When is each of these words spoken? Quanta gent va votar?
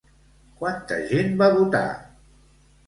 Quanta 0.61 0.97
gent 1.11 1.39
va 1.43 1.51
votar? 1.59 1.87